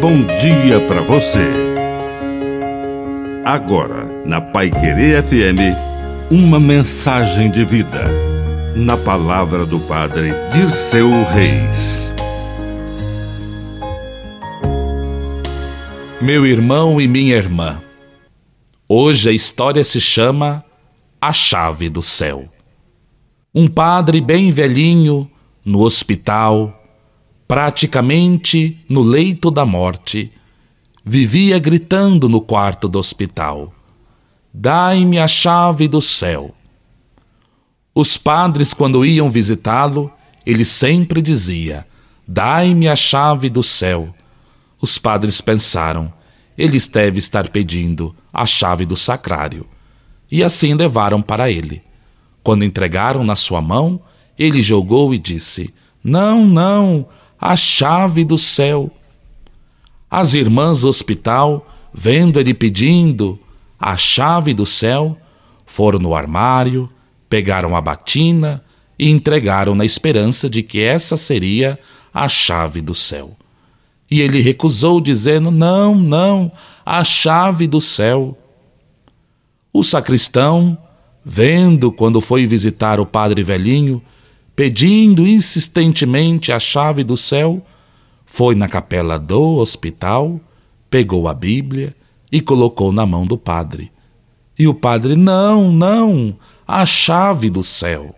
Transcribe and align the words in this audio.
bom 0.00 0.24
dia 0.40 0.80
para 0.88 1.02
você. 1.02 1.46
Agora, 3.44 4.06
na 4.24 4.40
Pai 4.40 4.70
Querer 4.70 5.22
FM, 5.22 5.76
uma 6.30 6.58
mensagem 6.58 7.50
de 7.50 7.66
vida. 7.66 8.06
Na 8.74 8.96
palavra 8.96 9.66
do 9.66 9.78
Padre 9.80 10.32
Dirceu 10.54 11.10
Reis. 11.24 12.10
Meu 16.18 16.46
irmão 16.46 16.98
e 16.98 17.06
minha 17.06 17.36
irmã, 17.36 17.82
hoje 18.88 19.28
a 19.28 19.32
história 19.32 19.84
se 19.84 20.00
chama 20.00 20.64
A 21.20 21.30
Chave 21.30 21.90
do 21.90 22.00
Céu. 22.00 22.46
Um 23.54 23.68
padre 23.68 24.22
bem 24.22 24.50
velhinho, 24.50 25.30
no 25.62 25.82
hospital, 25.82 26.79
praticamente 27.50 28.78
no 28.88 29.02
leito 29.02 29.50
da 29.50 29.66
morte, 29.66 30.32
vivia 31.04 31.58
gritando 31.58 32.28
no 32.28 32.40
quarto 32.40 32.88
do 32.88 32.96
hospital: 32.96 33.74
Dai-me 34.54 35.18
a 35.18 35.26
chave 35.26 35.88
do 35.88 36.00
céu. 36.00 36.54
Os 37.92 38.16
padres, 38.16 38.72
quando 38.72 39.04
iam 39.04 39.28
visitá-lo, 39.28 40.12
ele 40.46 40.64
sempre 40.64 41.20
dizia: 41.20 41.84
Dai-me 42.24 42.86
a 42.86 42.94
chave 42.94 43.50
do 43.50 43.64
céu. 43.64 44.14
Os 44.80 44.96
padres 44.96 45.40
pensaram: 45.40 46.12
ele 46.56 46.78
deve 46.78 47.18
estar 47.18 47.48
pedindo 47.48 48.14
a 48.32 48.46
chave 48.46 48.86
do 48.86 48.96
sacrário. 48.96 49.66
E 50.30 50.44
assim 50.44 50.72
levaram 50.74 51.20
para 51.20 51.50
ele. 51.50 51.82
Quando 52.44 52.64
entregaram 52.64 53.24
na 53.24 53.34
sua 53.34 53.60
mão, 53.60 54.00
ele 54.38 54.62
jogou 54.62 55.12
e 55.12 55.18
disse: 55.18 55.74
Não, 56.04 56.46
não, 56.46 57.08
a 57.40 57.56
chave 57.56 58.24
do 58.24 58.36
céu. 58.36 58.90
As 60.10 60.34
irmãs 60.34 60.82
do 60.82 60.88
hospital, 60.88 61.66
vendo 61.94 62.38
ele 62.38 62.52
pedindo 62.52 63.38
a 63.78 63.96
chave 63.96 64.52
do 64.52 64.66
céu, 64.66 65.16
foram 65.64 65.98
no 65.98 66.14
armário, 66.14 66.90
pegaram 67.28 67.74
a 67.74 67.80
batina 67.80 68.62
e 68.98 69.08
entregaram 69.08 69.74
na 69.74 69.84
esperança 69.84 70.50
de 70.50 70.62
que 70.62 70.80
essa 70.80 71.16
seria 71.16 71.78
a 72.12 72.28
chave 72.28 72.82
do 72.82 72.94
céu. 72.94 73.36
E 74.10 74.20
ele 74.20 74.40
recusou, 74.40 75.00
dizendo: 75.00 75.50
Não, 75.50 75.94
não, 75.94 76.52
a 76.84 77.02
chave 77.04 77.66
do 77.66 77.80
céu. 77.80 78.36
O 79.72 79.84
sacristão, 79.84 80.76
vendo 81.24 81.92
quando 81.92 82.20
foi 82.20 82.44
visitar 82.44 82.98
o 82.98 83.06
padre 83.06 83.42
velhinho, 83.44 84.02
pedindo 84.60 85.26
insistentemente 85.26 86.52
a 86.52 86.60
chave 86.60 87.02
do 87.02 87.16
céu, 87.16 87.64
foi 88.26 88.54
na 88.54 88.68
capela 88.68 89.18
do 89.18 89.56
hospital, 89.56 90.38
pegou 90.90 91.28
a 91.28 91.32
Bíblia 91.32 91.96
e 92.30 92.42
colocou 92.42 92.92
na 92.92 93.06
mão 93.06 93.26
do 93.26 93.38
padre. 93.38 93.90
E 94.58 94.68
o 94.68 94.74
padre, 94.74 95.16
não, 95.16 95.72
não, 95.72 96.36
a 96.68 96.84
chave 96.84 97.48
do 97.48 97.64
céu. 97.64 98.14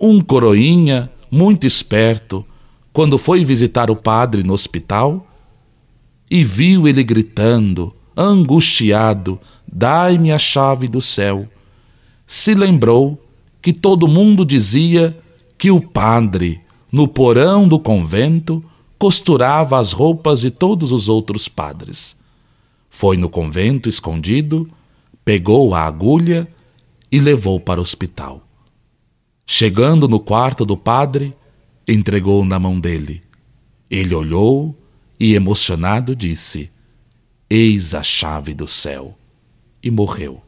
Um 0.00 0.20
coroinha, 0.20 1.10
muito 1.28 1.66
esperto, 1.66 2.46
quando 2.92 3.18
foi 3.18 3.44
visitar 3.44 3.90
o 3.90 3.96
padre 3.96 4.44
no 4.44 4.52
hospital 4.52 5.26
e 6.30 6.44
viu 6.44 6.86
ele 6.86 7.02
gritando, 7.02 7.92
angustiado: 8.16 9.40
Dai-me 9.66 10.30
a 10.30 10.38
chave 10.38 10.86
do 10.86 11.02
céu, 11.02 11.48
se 12.24 12.54
lembrou 12.54 13.20
que 13.60 13.72
todo 13.72 14.06
mundo 14.06 14.44
dizia 14.44 15.23
que 15.64 15.70
o 15.70 15.80
padre, 15.80 16.60
no 16.92 17.08
porão 17.08 17.66
do 17.66 17.80
convento, 17.80 18.62
costurava 18.98 19.80
as 19.80 19.92
roupas 19.92 20.42
de 20.42 20.50
todos 20.50 20.92
os 20.92 21.08
outros 21.08 21.48
padres. 21.48 22.14
Foi 22.90 23.16
no 23.16 23.30
convento 23.30 23.88
escondido, 23.88 24.68
pegou 25.24 25.74
a 25.74 25.86
agulha 25.86 26.46
e 27.10 27.18
levou 27.18 27.58
para 27.58 27.80
o 27.80 27.82
hospital. 27.82 28.46
Chegando 29.46 30.06
no 30.06 30.20
quarto 30.20 30.66
do 30.66 30.76
padre, 30.76 31.34
entregou 31.88 32.44
na 32.44 32.58
mão 32.58 32.78
dele. 32.78 33.22
Ele 33.90 34.14
olhou 34.14 34.76
e, 35.18 35.32
emocionado, 35.34 36.14
disse: 36.14 36.70
Eis 37.48 37.94
a 37.94 38.02
chave 38.02 38.52
do 38.52 38.68
céu. 38.68 39.16
E 39.82 39.90
morreu. 39.90 40.42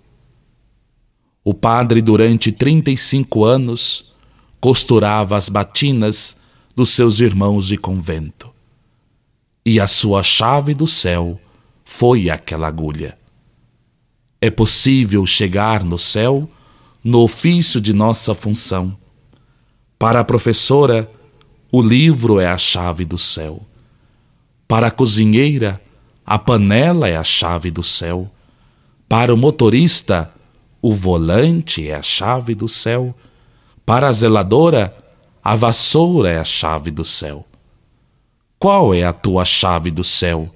O 1.43 1.55
padre, 1.55 2.03
durante 2.03 2.53
35 2.53 3.45
anos, 3.45 4.15
costurava 4.61 5.37
as 5.37 5.49
batinas 5.49 6.37
dos 6.75 6.91
seus 6.91 7.21
irmãos 7.21 7.67
de 7.67 7.77
convento. 7.77 8.51
E 9.65 9.81
a 9.81 9.87
sua 9.87 10.23
chave 10.23 10.75
do 10.75 10.87
céu 10.87 11.41
foi 11.85 12.31
aquela 12.31 12.69
agulha. 12.69 13.19
É 14.41 14.51
possível 14.51 15.27
chegar 15.27 15.83
no 15.83 15.99
céu 15.99 16.49
no 17.03 17.21
ofício 17.21 17.81
de 17.81 17.93
nossa 17.93 18.35
função. 18.35 18.97
Para 19.99 20.21
a 20.21 20.25
professora, 20.25 21.11
o 21.71 21.81
livro 21.81 22.41
é 22.41 22.47
a 22.47 22.59
chave 22.59 23.05
do 23.05 23.17
céu. 23.17 23.63
Para 24.69 24.89
a 24.89 24.91
cozinheira, 24.91 25.81
a 26.25 26.39
panela 26.39 27.09
é 27.09 27.17
a 27.17 27.23
chave 27.23 27.71
do 27.71 27.83
céu. 27.83 28.31
Para 29.09 29.33
o 29.33 29.37
motorista, 29.37 30.33
o 30.83 30.93
volante 30.93 31.89
é 31.89 31.95
a 31.95 32.03
chave 32.03 32.55
do 32.55 32.69
céu. 32.69 33.15
Para 33.87 34.09
a 34.09 34.13
zeladora, 34.13 34.97
a 35.45 35.55
vassoura 35.55 36.29
é 36.29 36.39
a 36.41 36.45
chave 36.45 36.91
do 36.91 37.05
céu. 37.05 37.47
Qual 38.59 38.93
é 38.93 39.05
a 39.05 39.13
tua 39.13 39.45
chave 39.45 39.93
do 39.93 40.03
céu? 40.03 40.53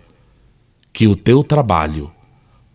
Que 0.93 1.07
o 1.07 1.15
teu 1.15 1.45
trabalho, 1.45 2.11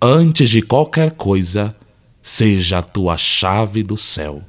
antes 0.01 0.49
de 0.49 0.61
qualquer 0.61 1.11
coisa, 1.11 1.75
seja 2.21 2.77
a 2.77 2.81
tua 2.81 3.17
chave 3.17 3.83
do 3.83 3.97
céu, 3.97 4.43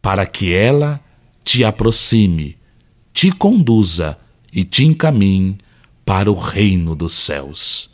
para 0.00 0.24
que 0.24 0.54
ela 0.54 1.00
te 1.42 1.64
aproxime, 1.64 2.56
te 3.12 3.32
conduza 3.32 4.16
e 4.52 4.62
te 4.62 4.84
encaminhe 4.84 5.58
para 6.06 6.30
o 6.30 6.34
reino 6.34 6.94
dos 6.94 7.14
céus. 7.14 7.90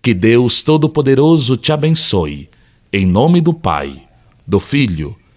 Que 0.00 0.14
Deus 0.14 0.62
Todo-Poderoso 0.62 1.56
te 1.56 1.72
abençoe, 1.72 2.48
em 2.92 3.04
nome 3.04 3.40
do 3.40 3.52
Pai, 3.52 4.06
do 4.46 4.60
Filho 4.60 5.16